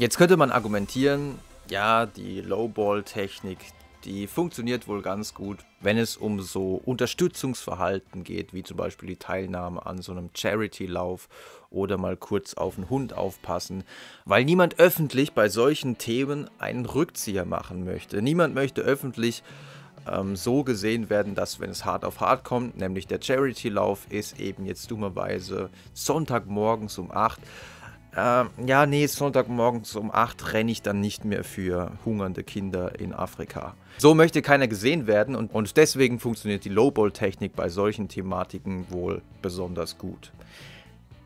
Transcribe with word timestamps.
Jetzt 0.00 0.16
könnte 0.16 0.38
man 0.38 0.50
argumentieren, 0.50 1.38
ja, 1.68 2.06
die 2.06 2.40
Lowball-Technik, 2.40 3.58
die 4.04 4.26
funktioniert 4.26 4.88
wohl 4.88 5.02
ganz 5.02 5.34
gut, 5.34 5.58
wenn 5.82 5.98
es 5.98 6.16
um 6.16 6.40
so 6.40 6.80
Unterstützungsverhalten 6.86 8.24
geht, 8.24 8.54
wie 8.54 8.62
zum 8.62 8.78
Beispiel 8.78 9.10
die 9.10 9.16
Teilnahme 9.16 9.84
an 9.84 10.00
so 10.00 10.12
einem 10.12 10.30
Charity-Lauf 10.32 11.28
oder 11.68 11.98
mal 11.98 12.16
kurz 12.16 12.54
auf 12.54 12.78
einen 12.78 12.88
Hund 12.88 13.12
aufpassen, 13.12 13.84
weil 14.24 14.46
niemand 14.46 14.78
öffentlich 14.78 15.34
bei 15.34 15.50
solchen 15.50 15.98
Themen 15.98 16.48
einen 16.58 16.86
Rückzieher 16.86 17.44
machen 17.44 17.84
möchte. 17.84 18.22
Niemand 18.22 18.54
möchte 18.54 18.80
öffentlich 18.80 19.42
ähm, 20.10 20.34
so 20.34 20.64
gesehen 20.64 21.10
werden, 21.10 21.34
dass 21.34 21.60
wenn 21.60 21.68
es 21.68 21.84
hart 21.84 22.06
auf 22.06 22.20
hart 22.20 22.42
kommt, 22.44 22.78
nämlich 22.78 23.06
der 23.06 23.20
Charity-Lauf 23.20 24.06
ist 24.08 24.40
eben 24.40 24.64
jetzt 24.64 24.90
dummerweise 24.90 25.68
Sonntagmorgens 25.92 26.96
um 26.96 27.10
8 27.10 27.38
äh, 28.16 28.44
ja, 28.66 28.86
nee, 28.86 29.06
Sonntagmorgens 29.06 29.94
um 29.96 30.10
8 30.10 30.52
renne 30.52 30.72
ich 30.72 30.82
dann 30.82 31.00
nicht 31.00 31.24
mehr 31.24 31.44
für 31.44 31.92
hungernde 32.04 32.42
Kinder 32.42 32.98
in 32.98 33.12
Afrika. 33.12 33.74
So 33.98 34.14
möchte 34.14 34.42
keiner 34.42 34.68
gesehen 34.68 35.06
werden 35.06 35.36
und, 35.36 35.52
und 35.52 35.76
deswegen 35.76 36.18
funktioniert 36.18 36.64
die 36.64 36.70
Lowball-Technik 36.70 37.54
bei 37.54 37.68
solchen 37.68 38.08
Thematiken 38.08 38.86
wohl 38.90 39.22
besonders 39.42 39.98
gut. 39.98 40.32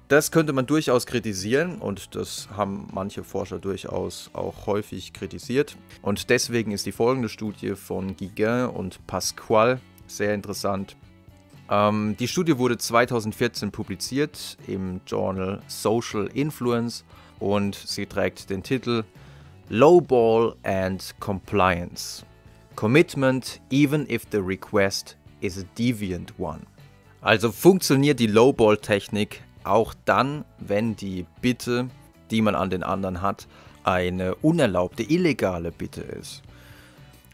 Das 0.09 0.31
könnte 0.31 0.53
man 0.53 0.67
durchaus 0.67 1.07
kritisieren 1.07 1.79
und 1.79 2.15
das 2.15 2.49
haben 2.55 2.89
manche 2.93 3.25
Forscher 3.25 3.59
durchaus 3.59 4.31
auch 4.35 4.67
häufig 4.67 5.15
kritisiert. 5.15 5.77
Und 6.03 6.29
deswegen 6.29 6.73
ist 6.73 6.85
die 6.85 6.93
folgende 6.93 7.31
Studie 7.31 7.75
von 7.75 8.15
Guiguin 8.15 8.67
und 8.67 9.07
Pasquale 9.07 9.81
sehr 10.07 10.35
interessant. 10.35 10.97
Ähm, 11.75 12.17
die 12.19 12.29
Studie 12.29 12.59
wurde 12.59 12.79
2014 12.79 13.71
publiziert 13.71 14.57
im 14.67 15.01
Journal 15.07 15.61
Social 15.67 16.29
Influence 16.33 17.05
und 17.41 17.75
sie 17.75 18.07
trägt 18.07 18.51
den 18.51 18.63
Titel 18.63 19.05
Lowball 19.69 20.55
and 20.63 21.15
Compliance. 21.21 22.25
Commitment 22.77 23.61
even 23.71 24.09
if 24.09 24.25
the 24.31 24.39
request 24.39 25.17
is 25.41 25.59
a 25.59 25.65
deviant 25.77 26.35
one. 26.39 26.61
Also 27.21 27.51
funktioniert 27.51 28.21
die 28.21 28.27
Lowball-Technik 28.27 29.43
auch 29.65 29.95
dann, 30.05 30.45
wenn 30.59 30.95
die 30.95 31.25
Bitte, 31.41 31.89
die 32.31 32.43
man 32.43 32.55
an 32.55 32.69
den 32.69 32.83
anderen 32.83 33.23
hat, 33.23 33.49
eine 33.83 34.35
unerlaubte, 34.37 35.03
illegale 35.03 35.73
Bitte 35.73 36.03
ist. 36.03 36.43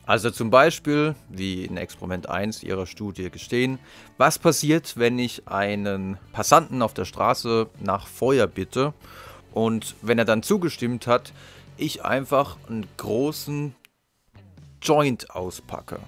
Also 0.07 0.31
zum 0.31 0.51
Beispiel, 0.51 1.15
wie 1.29 1.65
in 1.65 1.77
Experiment 1.77 2.29
1 2.29 2.63
ihrer 2.63 2.87
Studie 2.87 3.31
gestehen, 3.31 3.79
was 4.19 4.39
passiert, 4.39 4.97
wenn 4.97 5.19
ich 5.19 5.47
einen 5.47 6.19
Passanten 6.33 6.83
auf 6.83 6.95
der 6.95 7.05
Straße 7.05 7.69
nach 7.81 8.07
Feuer 8.07 8.47
bitte 8.47 8.93
und 9.53 9.95
wenn 10.03 10.19
er 10.19 10.25
dann 10.25 10.43
zugestimmt 10.43 11.07
hat, 11.07 11.33
ich 11.77 12.05
einfach 12.05 12.57
einen 12.69 12.87
großen 12.97 13.75
Joint 14.83 15.31
auspacke, 15.31 16.01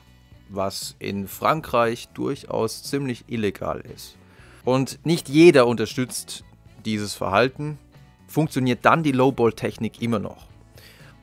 was 0.49 0.97
in 0.99 1.29
Frankreich 1.29 2.09
durchaus 2.09 2.83
ziemlich 2.83 3.25
illegal 3.29 3.81
ist. 3.81 4.17
Und 4.65 5.05
nicht 5.05 5.29
jeder 5.29 5.67
unterstützt 5.67 6.45
dieses 6.85 7.15
Verhalten, 7.15 7.79
funktioniert 8.27 8.85
dann 8.85 9.03
die 9.03 9.13
Lowball-Technik 9.13 10.01
immer 10.01 10.19
noch. 10.19 10.52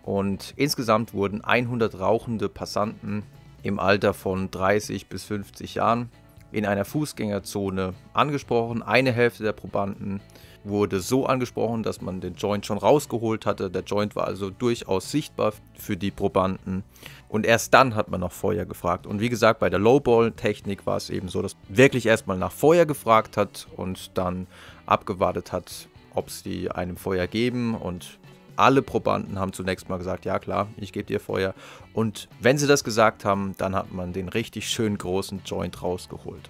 Und 0.03 0.53
insgesamt 0.55 1.13
wurden 1.13 1.43
100 1.43 1.99
rauchende 1.99 2.49
Passanten 2.49 3.23
im 3.63 3.79
Alter 3.79 4.13
von 4.13 4.49
30 4.49 5.07
bis 5.07 5.23
50 5.25 5.75
Jahren 5.75 6.09
in 6.51 6.65
einer 6.65 6.85
Fußgängerzone 6.85 7.93
angesprochen. 8.13 8.81
Eine 8.81 9.11
Hälfte 9.11 9.43
der 9.43 9.53
Probanden 9.53 10.21
wurde 10.63 10.99
so 10.99 11.25
angesprochen, 11.25 11.83
dass 11.83 12.01
man 12.01 12.21
den 12.21 12.35
Joint 12.35 12.65
schon 12.65 12.77
rausgeholt 12.77 13.45
hatte. 13.45 13.69
Der 13.69 13.83
Joint 13.83 14.15
war 14.15 14.25
also 14.25 14.49
durchaus 14.49 15.11
sichtbar 15.11 15.53
für 15.77 15.95
die 15.95 16.11
Probanden. 16.11 16.83
Und 17.29 17.45
erst 17.45 17.73
dann 17.73 17.95
hat 17.95 18.09
man 18.09 18.21
nach 18.21 18.31
Feuer 18.31 18.65
gefragt. 18.65 19.07
Und 19.07 19.21
wie 19.21 19.29
gesagt, 19.29 19.59
bei 19.59 19.69
der 19.69 19.79
Lowball-Technik 19.79 20.85
war 20.85 20.97
es 20.97 21.09
eben 21.09 21.29
so, 21.29 21.41
dass 21.41 21.55
wirklich 21.69 22.05
erstmal 22.05 22.37
nach 22.37 22.51
Feuer 22.51 22.85
gefragt 22.85 23.37
hat 23.37 23.67
und 23.75 24.17
dann 24.17 24.47
abgewartet 24.85 25.51
hat, 25.51 25.87
ob 26.13 26.29
sie 26.29 26.71
einem 26.71 26.97
Feuer 26.97 27.27
geben. 27.27 27.75
Und 27.75 28.19
alle 28.59 28.81
Probanden 28.81 29.39
haben 29.39 29.53
zunächst 29.53 29.89
mal 29.89 29.97
gesagt, 29.97 30.25
ja 30.25 30.37
klar, 30.39 30.67
ich 30.77 30.91
gebe 30.91 31.05
dir 31.05 31.19
Feuer. 31.19 31.53
Und 31.93 32.27
wenn 32.39 32.57
sie 32.57 32.67
das 32.67 32.83
gesagt 32.83 33.25
haben, 33.25 33.55
dann 33.57 33.75
hat 33.75 33.91
man 33.91 34.13
den 34.13 34.29
richtig 34.29 34.69
schön 34.69 34.97
großen 34.97 35.41
Joint 35.45 35.81
rausgeholt. 35.81 36.49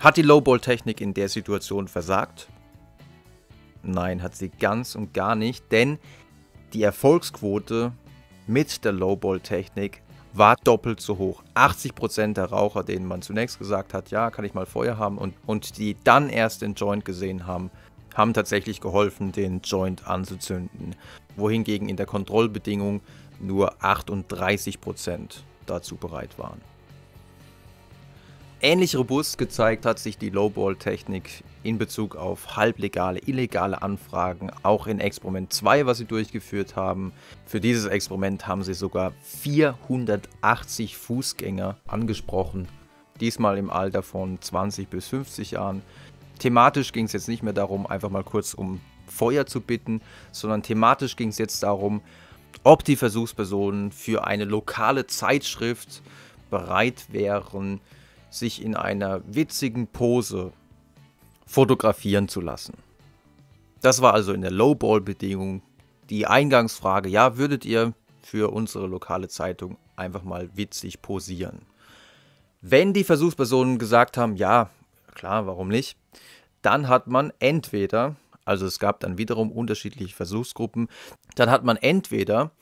Hat 0.00 0.16
die 0.16 0.22
Lowball-Technik 0.22 1.00
in 1.00 1.14
der 1.14 1.28
Situation 1.28 1.88
versagt? 1.88 2.48
Nein, 3.82 4.22
hat 4.22 4.34
sie 4.34 4.48
ganz 4.48 4.94
und 4.94 5.14
gar 5.14 5.36
nicht, 5.36 5.70
denn 5.70 5.98
die 6.72 6.82
Erfolgsquote 6.82 7.92
mit 8.46 8.84
der 8.84 8.92
Lowball-Technik 8.92 10.02
war 10.32 10.56
doppelt 10.64 11.00
so 11.00 11.16
hoch. 11.18 11.44
80% 11.54 12.34
der 12.34 12.46
Raucher, 12.46 12.82
denen 12.82 13.06
man 13.06 13.22
zunächst 13.22 13.58
gesagt 13.58 13.94
hat, 13.94 14.10
ja, 14.10 14.30
kann 14.30 14.44
ich 14.44 14.54
mal 14.54 14.66
Feuer 14.66 14.98
haben 14.98 15.16
und, 15.16 15.34
und 15.46 15.78
die 15.78 15.96
dann 16.02 16.28
erst 16.28 16.62
den 16.62 16.74
Joint 16.74 17.04
gesehen 17.04 17.46
haben, 17.46 17.70
haben 18.14 18.32
tatsächlich 18.32 18.80
geholfen, 18.80 19.32
den 19.32 19.60
Joint 19.60 20.06
anzuzünden, 20.06 20.96
wohingegen 21.36 21.88
in 21.88 21.96
der 21.96 22.06
Kontrollbedingung 22.06 23.00
nur 23.40 23.76
38% 23.82 25.40
dazu 25.66 25.96
bereit 25.96 26.38
waren. 26.38 26.60
Ähnlich 28.60 28.96
robust 28.96 29.36
gezeigt 29.36 29.84
hat 29.84 29.98
sich 29.98 30.16
die 30.16 30.30
Lowball-Technik 30.30 31.44
in 31.64 31.76
Bezug 31.76 32.16
auf 32.16 32.56
halblegale, 32.56 33.18
illegale 33.18 33.82
Anfragen, 33.82 34.50
auch 34.62 34.86
in 34.86 35.00
Experiment 35.00 35.52
2, 35.52 35.84
was 35.84 35.98
sie 35.98 36.06
durchgeführt 36.06 36.74
haben. 36.74 37.12
Für 37.44 37.60
dieses 37.60 37.84
Experiment 37.84 38.46
haben 38.46 38.62
sie 38.62 38.72
sogar 38.72 39.12
480 39.22 40.96
Fußgänger 40.96 41.76
angesprochen, 41.86 42.66
diesmal 43.20 43.58
im 43.58 43.68
Alter 43.68 44.02
von 44.02 44.40
20 44.40 44.88
bis 44.88 45.08
50 45.08 45.50
Jahren. 45.50 45.82
Thematisch 46.38 46.92
ging 46.92 47.06
es 47.06 47.12
jetzt 47.12 47.28
nicht 47.28 47.42
mehr 47.42 47.52
darum, 47.52 47.86
einfach 47.86 48.10
mal 48.10 48.24
kurz 48.24 48.54
um 48.54 48.80
Feuer 49.06 49.46
zu 49.46 49.60
bitten, 49.60 50.00
sondern 50.32 50.62
thematisch 50.62 51.16
ging 51.16 51.28
es 51.28 51.38
jetzt 51.38 51.62
darum, 51.62 52.02
ob 52.62 52.84
die 52.84 52.96
Versuchspersonen 52.96 53.92
für 53.92 54.26
eine 54.26 54.44
lokale 54.44 55.06
Zeitschrift 55.06 56.02
bereit 56.50 57.06
wären, 57.10 57.80
sich 58.30 58.62
in 58.62 58.74
einer 58.76 59.22
witzigen 59.26 59.86
Pose 59.86 60.52
fotografieren 61.46 62.28
zu 62.28 62.40
lassen. 62.40 62.74
Das 63.80 64.00
war 64.00 64.14
also 64.14 64.32
in 64.32 64.40
der 64.40 64.50
Lowball-Bedingung 64.50 65.62
die 66.10 66.26
Eingangsfrage, 66.26 67.08
ja, 67.08 67.36
würdet 67.36 67.64
ihr 67.64 67.92
für 68.22 68.52
unsere 68.52 68.86
lokale 68.86 69.28
Zeitung 69.28 69.76
einfach 69.96 70.22
mal 70.22 70.50
witzig 70.54 71.02
posieren? 71.02 71.62
Wenn 72.60 72.92
die 72.94 73.04
Versuchspersonen 73.04 73.78
gesagt 73.78 74.16
haben, 74.16 74.36
ja, 74.36 74.70
klar, 75.14 75.46
warum 75.46 75.68
nicht, 75.68 75.96
dann 76.62 76.88
hat 76.88 77.06
man 77.06 77.32
entweder, 77.38 78.16
also 78.44 78.66
es 78.66 78.78
gab 78.78 79.00
dann 79.00 79.18
wiederum 79.18 79.52
unterschiedliche 79.52 80.14
Versuchsgruppen, 80.14 80.88
dann 81.34 81.50
hat 81.50 81.64
man 81.64 81.76
entweder 81.76 82.52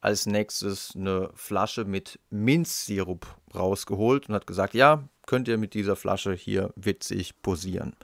als 0.00 0.26
nächstes 0.26 0.94
eine 0.96 1.30
Flasche 1.34 1.84
mit 1.84 2.18
Minzsirup 2.30 3.26
rausgeholt 3.54 4.28
und 4.28 4.34
hat 4.34 4.46
gesagt, 4.46 4.74
ja, 4.74 5.04
könnt 5.26 5.46
ihr 5.48 5.58
mit 5.58 5.74
dieser 5.74 5.94
Flasche 5.96 6.34
hier 6.34 6.72
witzig 6.74 7.40
posieren. 7.40 7.94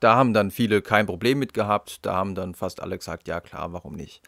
Da 0.00 0.16
haben 0.16 0.32
dann 0.32 0.50
viele 0.50 0.82
kein 0.82 1.06
Problem 1.06 1.38
mit 1.38 1.52
gehabt, 1.52 2.04
da 2.06 2.14
haben 2.14 2.34
dann 2.34 2.54
fast 2.54 2.80
alle 2.80 2.96
gesagt, 2.96 3.28
ja 3.28 3.40
klar, 3.40 3.72
warum 3.72 3.94
nicht. 3.94 4.22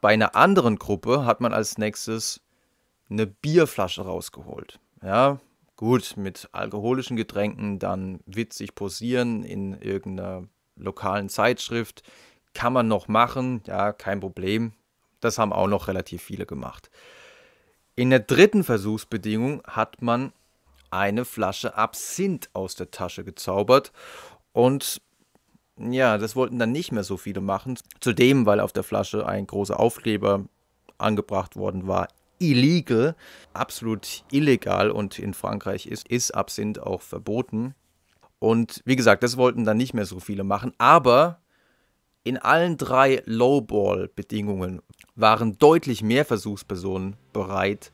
Bei 0.00 0.12
einer 0.12 0.34
anderen 0.34 0.76
Gruppe 0.76 1.24
hat 1.24 1.40
man 1.40 1.54
als 1.54 1.78
nächstes 1.78 2.40
eine 3.08 3.26
Bierflasche 3.26 4.02
rausgeholt. 4.02 4.80
Ja, 5.02 5.38
Gut, 5.76 6.16
mit 6.16 6.48
alkoholischen 6.52 7.16
Getränken 7.16 7.78
dann 7.78 8.20
witzig 8.26 8.74
posieren 8.74 9.42
in 9.42 9.72
irgendeiner 9.80 10.44
lokalen 10.76 11.28
Zeitschrift 11.28 12.02
kann 12.54 12.72
man 12.72 12.88
noch 12.88 13.08
machen, 13.08 13.62
ja, 13.66 13.92
kein 13.92 14.20
Problem. 14.20 14.72
Das 15.20 15.38
haben 15.38 15.52
auch 15.52 15.66
noch 15.66 15.88
relativ 15.88 16.22
viele 16.22 16.46
gemacht. 16.46 16.90
In 17.96 18.10
der 18.10 18.20
dritten 18.20 18.64
Versuchsbedingung 18.64 19.62
hat 19.66 20.02
man 20.02 20.32
eine 20.90 21.24
Flasche 21.24 21.76
Absinth 21.76 22.50
aus 22.52 22.76
der 22.76 22.90
Tasche 22.90 23.24
gezaubert 23.24 23.92
und 24.52 25.00
ja, 25.76 26.18
das 26.18 26.36
wollten 26.36 26.60
dann 26.60 26.70
nicht 26.70 26.92
mehr 26.92 27.02
so 27.02 27.16
viele 27.16 27.40
machen. 27.40 27.76
Zudem, 27.98 28.46
weil 28.46 28.60
auf 28.60 28.72
der 28.72 28.84
Flasche 28.84 29.26
ein 29.26 29.46
großer 29.46 29.78
Aufkleber 29.80 30.44
angebracht 30.98 31.56
worden 31.56 31.88
war, 31.88 32.06
illegal, 32.50 33.16
absolut 33.52 34.24
illegal 34.30 34.90
und 34.90 35.18
in 35.18 35.34
Frankreich 35.34 35.86
ist, 35.86 36.08
ist 36.08 36.34
Absinth 36.34 36.78
auch 36.78 37.02
verboten. 37.02 37.74
Und 38.38 38.82
wie 38.84 38.96
gesagt, 38.96 39.22
das 39.22 39.36
wollten 39.36 39.64
dann 39.64 39.76
nicht 39.76 39.94
mehr 39.94 40.06
so 40.06 40.20
viele 40.20 40.44
machen, 40.44 40.72
aber 40.78 41.40
in 42.24 42.38
allen 42.38 42.78
drei 42.78 43.22
Lowball-Bedingungen 43.26 44.80
waren 45.14 45.58
deutlich 45.58 46.02
mehr 46.02 46.24
Versuchspersonen 46.24 47.16
bereit, 47.32 47.92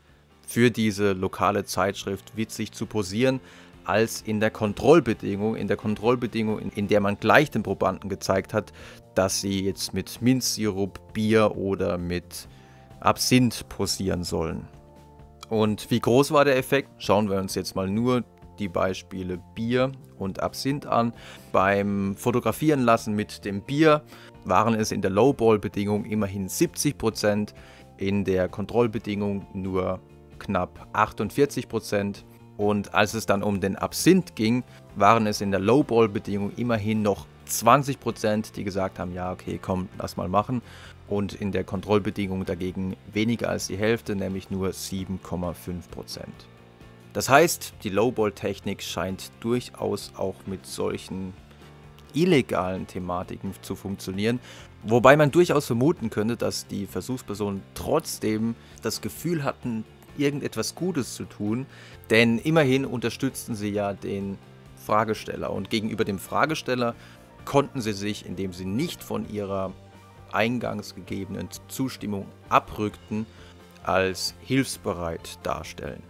für 0.51 0.69
diese 0.69 1.13
lokale 1.13 1.63
Zeitschrift 1.63 2.35
witzig 2.35 2.73
zu 2.73 2.85
posieren. 2.85 3.39
als 3.83 4.21
in 4.21 4.39
der 4.39 4.51
Kontrollbedingung, 4.51 5.55
in 5.55 5.67
der 5.67 5.75
Kontrollbedingung, 5.75 6.59
in, 6.59 6.69
in, 6.69 6.87
der 6.87 7.01
man 7.01 7.19
gleich 7.19 7.49
den 7.49 7.63
Probanden 7.63 8.09
gezeigt 8.09 8.53
hat, 8.53 8.71
dass 9.15 9.41
sie 9.41 9.65
jetzt 9.65 9.95
mit 9.95 10.21
Minzsirup, 10.21 11.13
Bier 11.13 11.57
oder 11.57 11.97
mit 11.97 12.47
Absinth 13.01 13.67
posieren 13.67 14.23
sollen. 14.23 14.67
Und 15.49 15.91
wie 15.91 15.99
groß 15.99 16.31
war 16.31 16.45
der 16.45 16.57
Effekt? 16.57 16.89
Schauen 16.97 17.29
wir 17.29 17.37
uns 17.37 17.55
jetzt 17.55 17.75
mal 17.75 17.89
nur 17.89 18.23
die 18.59 18.69
Beispiele 18.69 19.39
Bier 19.55 19.91
und 20.17 20.41
Absinth 20.41 20.85
an. 20.85 21.13
Beim 21.51 22.15
Fotografieren 22.15 22.81
lassen 22.81 23.15
mit 23.15 23.43
dem 23.43 23.61
Bier 23.61 24.01
waren 24.45 24.75
es 24.75 24.91
in 24.91 25.01
der 25.01 25.11
Lowball-Bedingung 25.11 26.05
immerhin 26.05 26.47
70%, 26.47 27.53
in 27.97 28.23
der 28.23 28.47
Kontrollbedingung 28.47 29.45
nur 29.53 29.99
knapp 30.39 30.87
48%. 30.93 32.23
Und 32.57 32.93
als 32.93 33.13
es 33.13 33.25
dann 33.25 33.43
um 33.43 33.59
den 33.59 33.75
Absinth 33.75 34.35
ging, 34.35 34.63
waren 34.95 35.25
es 35.25 35.41
in 35.41 35.51
der 35.51 35.59
Lowball-Bedingung 35.59 36.51
immerhin 36.55 37.01
noch 37.01 37.25
20%, 37.47 38.53
die 38.53 38.63
gesagt 38.63 38.99
haben, 38.99 39.13
ja, 39.13 39.31
okay, 39.31 39.59
komm, 39.61 39.89
lass 39.97 40.15
mal 40.15 40.29
machen. 40.29 40.61
Und 41.11 41.33
in 41.33 41.51
der 41.51 41.65
Kontrollbedingung 41.65 42.45
dagegen 42.45 42.95
weniger 43.11 43.49
als 43.49 43.67
die 43.67 43.75
Hälfte, 43.75 44.15
nämlich 44.15 44.49
nur 44.49 44.69
7,5%. 44.69 46.21
Das 47.11 47.27
heißt, 47.27 47.73
die 47.83 47.89
Lowball-Technik 47.89 48.81
scheint 48.81 49.29
durchaus 49.41 50.13
auch 50.15 50.35
mit 50.45 50.65
solchen 50.65 51.33
illegalen 52.13 52.87
Thematiken 52.87 53.53
zu 53.61 53.75
funktionieren, 53.75 54.39
wobei 54.83 55.17
man 55.17 55.31
durchaus 55.31 55.65
vermuten 55.65 56.09
könnte, 56.09 56.37
dass 56.37 56.65
die 56.67 56.85
Versuchspersonen 56.85 57.61
trotzdem 57.73 58.55
das 58.81 59.01
Gefühl 59.01 59.43
hatten, 59.43 59.83
irgendetwas 60.17 60.75
Gutes 60.75 61.15
zu 61.15 61.25
tun, 61.25 61.65
denn 62.09 62.39
immerhin 62.39 62.85
unterstützten 62.85 63.55
sie 63.55 63.71
ja 63.71 63.91
den 63.91 64.37
Fragesteller 64.85 65.51
und 65.51 65.69
gegenüber 65.69 66.05
dem 66.05 66.19
Fragesteller 66.19 66.95
konnten 67.43 67.81
sie 67.81 67.91
sich, 67.91 68.25
indem 68.25 68.53
sie 68.53 68.65
nicht 68.65 69.03
von 69.03 69.29
ihrer 69.29 69.73
eingangs 70.33 70.95
gegebenen 70.95 71.49
Zustimmung 71.67 72.27
abrückten, 72.49 73.25
als 73.83 74.35
hilfsbereit 74.41 75.39
darstellen. 75.43 76.03